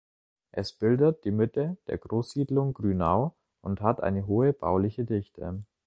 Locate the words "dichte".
5.05-5.63